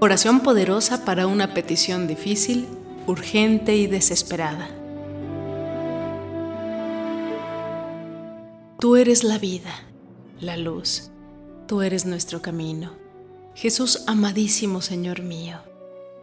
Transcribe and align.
Oración 0.00 0.40
poderosa 0.40 1.04
para 1.04 1.26
una 1.26 1.54
petición 1.54 2.06
difícil, 2.06 2.68
urgente 3.08 3.74
y 3.74 3.88
desesperada. 3.88 4.70
Tú 8.78 8.94
eres 8.94 9.24
la 9.24 9.38
vida, 9.38 9.74
la 10.38 10.56
luz, 10.56 11.10
tú 11.66 11.82
eres 11.82 12.06
nuestro 12.06 12.40
camino. 12.40 12.92
Jesús 13.56 14.04
amadísimo 14.06 14.82
Señor 14.82 15.22
mío, 15.22 15.58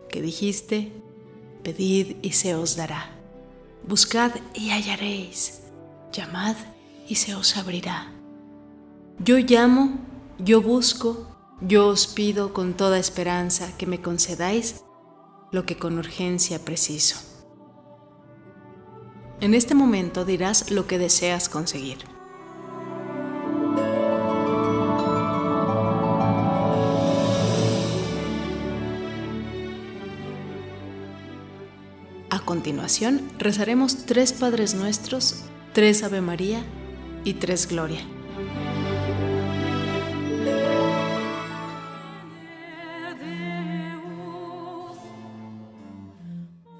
que 0.07 0.21
dijiste, 0.21 0.93
pedid 1.61 2.15
y 2.21 2.31
se 2.31 2.55
os 2.55 2.77
dará. 2.77 3.09
Buscad 3.85 4.31
y 4.53 4.69
hallaréis, 4.69 5.63
llamad 6.13 6.55
y 7.09 7.15
se 7.15 7.35
os 7.35 7.57
abrirá. 7.57 8.13
Yo 9.19 9.37
llamo, 9.37 9.99
yo 10.39 10.61
busco, 10.61 11.34
yo 11.61 11.87
os 11.87 12.07
pido 12.07 12.53
con 12.53 12.73
toda 12.73 12.99
esperanza 12.99 13.75
que 13.77 13.85
me 13.85 14.01
concedáis 14.01 14.83
lo 15.51 15.65
que 15.65 15.77
con 15.77 15.97
urgencia 15.97 16.59
preciso. 16.59 17.17
En 19.39 19.53
este 19.53 19.75
momento 19.75 20.25
dirás 20.25 20.71
lo 20.71 20.87
que 20.87 20.97
deseas 20.97 21.49
conseguir. 21.49 21.99
A 32.29 32.39
continuación, 32.45 33.21
rezaremos 33.37 34.05
tres 34.05 34.33
Padres 34.33 34.75
Nuestros, 34.75 35.45
tres 35.73 36.03
Ave 36.03 36.21
María 36.21 36.63
y 37.23 37.35
tres 37.35 37.67
Gloria. 37.67 38.14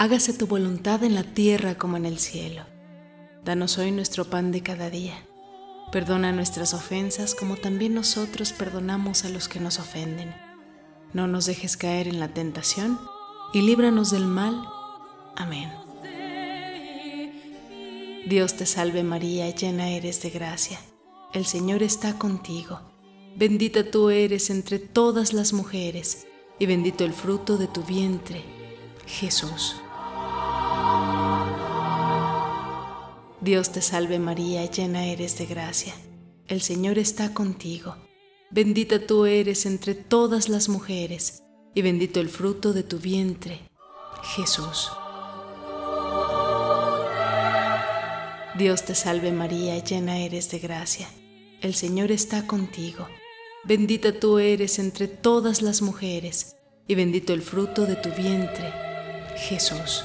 hágase 0.00 0.32
tu 0.32 0.46
voluntad 0.46 1.04
en 1.04 1.14
la 1.14 1.24
tierra 1.24 1.76
como 1.76 1.98
en 1.98 2.06
el 2.06 2.18
cielo. 2.18 2.64
Danos 3.44 3.76
hoy 3.76 3.92
nuestro 3.92 4.24
pan 4.24 4.50
de 4.50 4.62
cada 4.62 4.88
día. 4.88 5.26
Perdona 5.92 6.32
nuestras 6.32 6.72
ofensas 6.72 7.34
como 7.34 7.58
también 7.58 7.92
nosotros 7.92 8.54
perdonamos 8.54 9.26
a 9.26 9.28
los 9.28 9.46
que 9.46 9.60
nos 9.60 9.78
ofenden. 9.78 10.34
No 11.12 11.26
nos 11.26 11.44
dejes 11.44 11.76
caer 11.76 12.08
en 12.08 12.18
la 12.18 12.28
tentación 12.32 12.98
y 13.52 13.60
líbranos 13.60 14.10
del 14.10 14.24
mal. 14.24 14.64
Amén. 15.36 15.70
Dios 18.26 18.56
te 18.56 18.64
salve 18.64 19.02
María, 19.02 19.50
llena 19.50 19.90
eres 19.90 20.22
de 20.22 20.30
gracia. 20.30 20.80
El 21.34 21.44
Señor 21.44 21.82
está 21.82 22.16
contigo. 22.16 22.80
Bendita 23.36 23.90
tú 23.90 24.08
eres 24.08 24.48
entre 24.48 24.78
todas 24.78 25.34
las 25.34 25.52
mujeres 25.52 26.26
y 26.58 26.64
bendito 26.64 27.04
el 27.04 27.12
fruto 27.12 27.58
de 27.58 27.66
tu 27.66 27.82
vientre, 27.82 28.42
Jesús. 29.06 29.76
Dios 33.40 33.72
te 33.72 33.80
salve 33.80 34.18
María, 34.18 34.66
llena 34.66 35.06
eres 35.06 35.38
de 35.38 35.46
gracia. 35.46 35.94
El 36.46 36.60
Señor 36.60 36.98
está 36.98 37.32
contigo. 37.32 37.96
Bendita 38.50 39.06
tú 39.06 39.24
eres 39.24 39.64
entre 39.64 39.94
todas 39.94 40.50
las 40.50 40.68
mujeres, 40.68 41.42
y 41.74 41.80
bendito 41.80 42.20
el 42.20 42.28
fruto 42.28 42.74
de 42.74 42.82
tu 42.82 42.98
vientre, 42.98 43.60
Jesús. 44.34 44.90
Dios 48.58 48.84
te 48.84 48.94
salve 48.94 49.32
María, 49.32 49.82
llena 49.82 50.18
eres 50.18 50.50
de 50.50 50.58
gracia. 50.58 51.08
El 51.62 51.74
Señor 51.74 52.10
está 52.10 52.46
contigo. 52.46 53.08
Bendita 53.64 54.12
tú 54.12 54.38
eres 54.38 54.78
entre 54.78 55.08
todas 55.08 55.62
las 55.62 55.80
mujeres, 55.80 56.56
y 56.86 56.94
bendito 56.94 57.32
el 57.32 57.40
fruto 57.40 57.86
de 57.86 57.96
tu 57.96 58.10
vientre, 58.10 58.70
Jesús. 59.48 60.04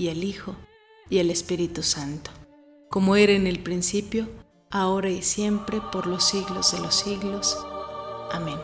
y 0.00 0.08
al 0.08 0.24
Hijo, 0.24 0.56
y 1.10 1.18
al 1.18 1.28
Espíritu 1.28 1.82
Santo, 1.82 2.30
como 2.88 3.16
era 3.16 3.34
en 3.34 3.46
el 3.46 3.62
principio, 3.62 4.30
ahora 4.70 5.10
y 5.10 5.20
siempre, 5.20 5.82
por 5.92 6.06
los 6.06 6.24
siglos 6.24 6.72
de 6.72 6.80
los 6.80 6.94
siglos. 6.94 7.58
Amén. 8.32 8.56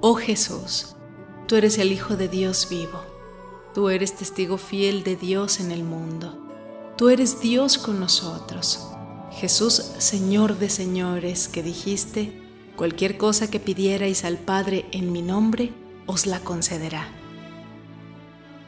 Oh 0.00 0.14
Jesús, 0.14 0.94
tú 1.48 1.56
eres 1.56 1.78
el 1.78 1.90
Hijo 1.90 2.16
de 2.16 2.28
Dios 2.28 2.68
vivo, 2.70 3.00
tú 3.74 3.88
eres 3.88 4.14
testigo 4.14 4.56
fiel 4.56 5.02
de 5.02 5.16
Dios 5.16 5.58
en 5.58 5.72
el 5.72 5.82
mundo, 5.82 6.38
tú 6.96 7.08
eres 7.08 7.40
Dios 7.40 7.76
con 7.76 7.98
nosotros 7.98 8.89
Jesús, 9.32 9.92
Señor 9.98 10.58
de 10.58 10.68
señores, 10.68 11.48
que 11.48 11.62
dijiste, 11.62 12.40
cualquier 12.76 13.16
cosa 13.16 13.50
que 13.50 13.60
pidierais 13.60 14.24
al 14.24 14.38
Padre 14.38 14.86
en 14.92 15.12
mi 15.12 15.22
nombre, 15.22 15.72
os 16.06 16.26
la 16.26 16.40
concederá. 16.40 17.08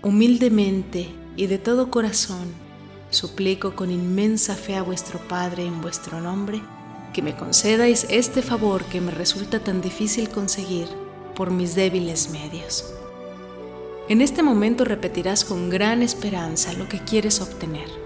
Humildemente 0.03 1.09
y 1.37 1.47
de 1.47 1.59
todo 1.59 1.91
corazón, 1.91 2.53
suplico 3.11 3.75
con 3.75 3.91
inmensa 3.91 4.55
fe 4.55 4.77
a 4.77 4.83
vuestro 4.83 5.19
Padre 5.29 5.67
en 5.67 5.81
vuestro 5.81 6.21
nombre, 6.21 6.63
que 7.13 7.23
me 7.23 7.37
concedáis 7.37 8.07
este 8.09 8.41
favor 8.41 8.85
que 8.85 9.01
me 9.01 9.11
resulta 9.11 9.61
tan 9.61 9.81
difícil 9.81 10.29
conseguir, 10.29 10.89
por 11.35 11.51
mis 11.51 11.75
débiles 11.75 12.31
medios. 12.31 12.93
En 14.09 14.21
este 14.21 14.43
momento 14.43 14.85
repetirás 14.85 15.45
con 15.45 15.71
gran 15.71 16.03
esperanza 16.03 16.73
lo 16.75 16.89
que 16.89 16.99
quieres 16.99 17.41
obtener. 17.41 18.02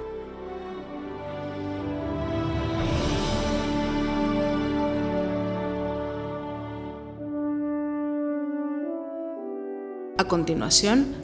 A 10.18 10.24
continuación, 10.24 11.14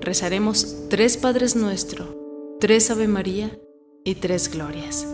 rezaremos 0.00 0.88
tres 0.88 1.18
Padres 1.18 1.56
Nuestro, 1.56 2.16
tres 2.58 2.90
Ave 2.90 3.06
María 3.06 3.58
y 4.02 4.14
tres 4.14 4.50
Glorias. 4.50 5.06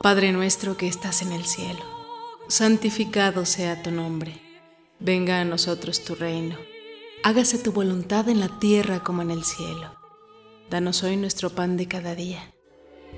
Padre 0.00 0.30
nuestro 0.30 0.76
que 0.76 0.86
estás 0.86 1.22
en 1.22 1.32
el 1.32 1.44
cielo, 1.44 1.80
santificado 2.46 3.46
sea 3.46 3.82
tu 3.82 3.90
nombre. 3.90 4.40
Venga 5.00 5.40
a 5.40 5.44
nosotros 5.44 6.04
tu 6.04 6.14
reino. 6.14 6.54
Hágase 7.24 7.58
tu 7.58 7.72
voluntad 7.72 8.28
en 8.28 8.38
la 8.38 8.60
tierra 8.60 9.02
como 9.02 9.22
en 9.22 9.32
el 9.32 9.42
cielo. 9.42 9.92
Danos 10.70 11.02
hoy 11.02 11.16
nuestro 11.16 11.50
pan 11.50 11.76
de 11.76 11.88
cada 11.88 12.14
día. 12.14 12.54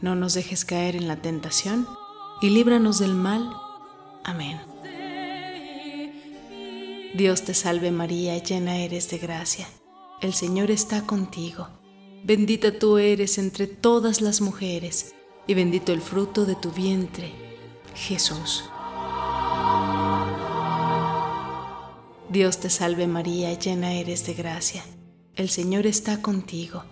No 0.00 0.14
nos 0.14 0.34
dejes 0.34 0.64
caer 0.64 0.96
en 0.96 1.08
la 1.08 1.16
tentación 1.16 1.86
y 2.42 2.50
líbranos 2.50 2.98
del 2.98 3.14
mal. 3.14 3.50
Amén. 4.24 4.60
Dios 7.14 7.44
te 7.44 7.54
salve 7.54 7.90
María, 7.90 8.36
llena 8.36 8.76
eres 8.76 9.08
de 9.08 9.18
gracia. 9.18 9.66
El 10.20 10.34
Señor 10.34 10.70
está 10.70 11.06
contigo. 11.06 11.68
Bendita 12.24 12.78
tú 12.78 12.98
eres 12.98 13.38
entre 13.38 13.66
todas 13.66 14.20
las 14.20 14.40
mujeres 14.40 15.14
y 15.46 15.54
bendito 15.54 15.92
el 15.92 16.02
fruto 16.02 16.44
de 16.44 16.56
tu 16.56 16.72
vientre, 16.72 17.32
Jesús. 17.94 18.68
Dios 22.28 22.58
te 22.58 22.68
salve 22.68 23.06
María, 23.06 23.54
llena 23.54 23.94
eres 23.94 24.26
de 24.26 24.34
gracia. 24.34 24.84
El 25.36 25.48
Señor 25.48 25.86
está 25.86 26.20
contigo. 26.20 26.84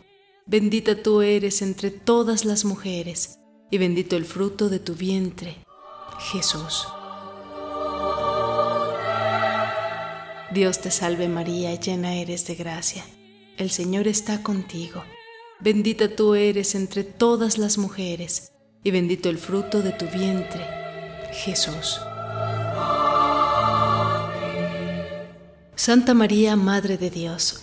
Bendita 0.47 1.03
tú 1.03 1.23
eres 1.23 1.63
entre 1.63 1.91
todas 1.91 2.45
las 2.45 2.67
mujeres, 2.67 3.39
y 3.71 3.79
bendito 3.79 4.15
el 4.15 4.27
fruto 4.27 4.69
de 4.69 4.79
tu 4.79 4.95
vientre, 4.95 5.57
Jesús. 6.19 6.87
Dios 10.53 10.83
te 10.83 10.91
salve 10.91 11.29
María, 11.29 11.75
llena 11.81 12.17
eres 12.17 12.47
de 12.47 12.57
gracia. 12.57 13.07
El 13.57 13.71
Señor 13.71 14.07
está 14.07 14.43
contigo. 14.43 15.03
Bendita 15.61 16.15
tú 16.15 16.35
eres 16.35 16.75
entre 16.75 17.05
todas 17.05 17.57
las 17.57 17.79
mujeres, 17.79 18.53
y 18.83 18.91
bendito 18.91 19.31
el 19.31 19.39
fruto 19.39 19.81
de 19.81 19.93
tu 19.93 20.05
vientre, 20.09 20.67
Jesús. 21.33 22.01
Santa 25.75 26.13
María, 26.13 26.55
Madre 26.55 26.99
de 26.99 27.09
Dios, 27.09 27.63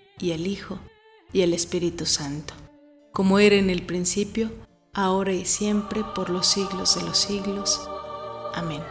y 0.21 0.31
el 0.31 0.47
Hijo, 0.47 0.79
y 1.33 1.41
el 1.41 1.53
Espíritu 1.53 2.05
Santo, 2.05 2.53
como 3.11 3.39
era 3.39 3.55
en 3.55 3.69
el 3.69 3.85
principio, 3.85 4.51
ahora 4.93 5.33
y 5.33 5.45
siempre, 5.45 6.03
por 6.15 6.29
los 6.29 6.47
siglos 6.47 6.95
de 6.95 7.03
los 7.03 7.17
siglos. 7.17 7.81
Amén. 8.53 8.81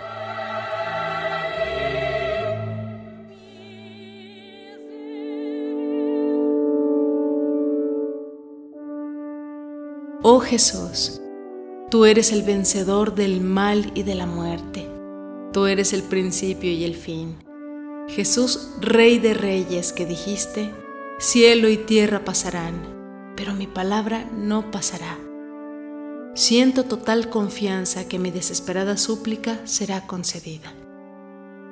Oh 10.23 10.41
Jesús, 10.41 11.21
tú 11.91 12.05
eres 12.05 12.31
el 12.33 12.43
vencedor 12.43 13.15
del 13.15 13.41
mal 13.41 13.91
y 13.95 14.03
de 14.03 14.15
la 14.15 14.27
muerte, 14.27 14.87
tú 15.53 15.67
eres 15.67 15.93
el 15.93 16.03
principio 16.03 16.71
y 16.71 16.85
el 16.85 16.95
fin. 16.95 17.37
Jesús, 18.07 18.71
Rey 18.81 19.19
de 19.19 19.35
Reyes, 19.35 19.93
que 19.93 20.05
dijiste, 20.05 20.75
Cielo 21.21 21.69
y 21.69 21.77
tierra 21.77 22.25
pasarán, 22.25 23.35
pero 23.37 23.53
mi 23.53 23.67
palabra 23.67 24.25
no 24.35 24.71
pasará. 24.71 25.19
Siento 26.35 26.85
total 26.85 27.29
confianza 27.29 28.09
que 28.09 28.19
mi 28.19 28.31
desesperada 28.31 28.97
súplica 28.97 29.61
será 29.67 30.07
concedida. 30.07 30.73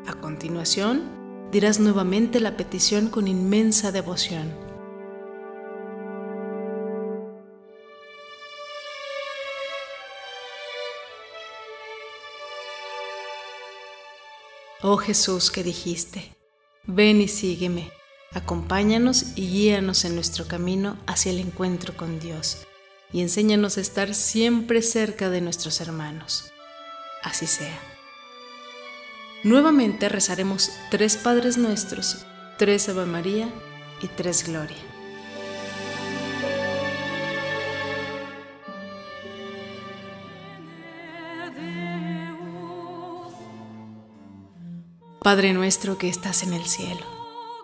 A 0.06 0.20
continuación, 0.20 1.48
dirás 1.50 1.80
nuevamente 1.80 2.40
la 2.40 2.58
petición 2.58 3.08
con 3.08 3.26
inmensa 3.26 3.90
devoción. 3.90 4.52
Oh 14.82 14.98
Jesús 14.98 15.50
que 15.50 15.62
dijiste, 15.62 16.36
ven 16.84 17.22
y 17.22 17.28
sígueme 17.28 17.97
Acompáñanos 18.32 19.36
y 19.36 19.48
guíanos 19.48 20.04
en 20.04 20.14
nuestro 20.14 20.46
camino 20.46 20.98
hacia 21.06 21.30
el 21.30 21.40
encuentro 21.40 21.96
con 21.96 22.20
Dios 22.20 22.66
y 23.10 23.22
enséñanos 23.22 23.78
a 23.78 23.80
estar 23.80 24.14
siempre 24.14 24.82
cerca 24.82 25.30
de 25.30 25.40
nuestros 25.40 25.80
hermanos. 25.80 26.52
Así 27.22 27.46
sea. 27.46 27.78
Nuevamente 29.44 30.08
rezaremos 30.08 30.70
tres 30.90 31.16
Padres 31.16 31.56
Nuestros, 31.56 32.26
tres 32.58 32.88
Ave 32.88 33.06
María 33.06 33.48
y 34.02 34.08
tres 34.08 34.46
Gloria. 34.46 34.76
Padre 45.22 45.52
nuestro 45.52 45.98
que 45.98 46.08
estás 46.08 46.42
en 46.42 46.52
el 46.52 46.66
cielo, 46.66 47.04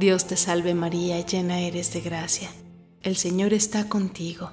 Dios 0.00 0.24
te 0.24 0.38
salve 0.38 0.72
María, 0.72 1.20
llena 1.26 1.60
eres 1.60 1.92
de 1.92 2.00
gracia. 2.00 2.50
El 3.02 3.16
Señor 3.16 3.52
está 3.52 3.90
contigo. 3.90 4.50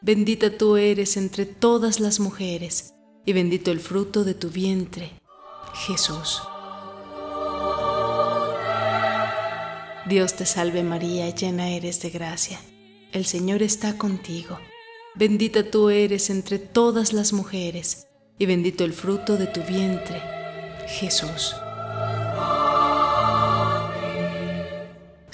Bendita 0.00 0.56
tú 0.56 0.78
eres 0.78 1.18
entre 1.18 1.44
todas 1.44 2.00
las 2.00 2.18
mujeres, 2.18 2.94
y 3.26 3.34
bendito 3.34 3.70
el 3.70 3.80
fruto 3.80 4.24
de 4.24 4.32
tu 4.32 4.48
vientre, 4.48 5.10
Jesús. 5.74 6.40
Dios 10.08 10.32
te 10.34 10.46
salve 10.46 10.82
María, 10.82 11.28
llena 11.28 11.68
eres 11.68 12.00
de 12.00 12.08
gracia. 12.08 12.58
El 13.12 13.26
Señor 13.26 13.62
está 13.62 13.98
contigo. 13.98 14.58
Bendita 15.14 15.70
tú 15.70 15.90
eres 15.90 16.30
entre 16.30 16.58
todas 16.58 17.12
las 17.12 17.34
mujeres, 17.34 18.06
y 18.38 18.46
bendito 18.46 18.82
el 18.82 18.94
fruto 18.94 19.36
de 19.36 19.46
tu 19.46 19.60
vientre, 19.60 20.22
Jesús. 20.88 21.54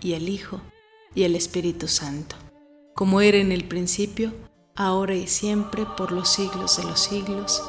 y 0.00 0.14
el 0.14 0.28
Hijo, 0.28 0.60
y 1.14 1.24
el 1.24 1.34
Espíritu 1.34 1.88
Santo, 1.88 2.36
como 2.94 3.20
era 3.20 3.38
en 3.38 3.52
el 3.52 3.64
principio, 3.64 4.32
ahora 4.76 5.14
y 5.14 5.26
siempre, 5.26 5.84
por 5.96 6.12
los 6.12 6.28
siglos 6.28 6.76
de 6.76 6.84
los 6.84 7.00
siglos. 7.00 7.62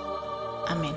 Amén. 0.67 0.93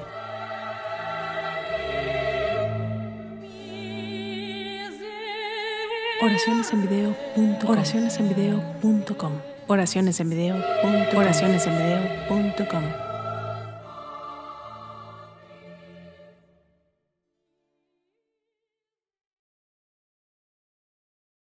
Oraciones 6.22 6.72
en 6.72 6.88
video. 6.88 7.16
Oraciones 7.66 8.18
en 8.18 8.28
video. 8.28 8.62
Oraciones 9.66 10.20
en 10.20 10.30
video. 10.30 10.56
Oraciones 11.14 11.66
en 11.66 11.76
video. 11.76 13.13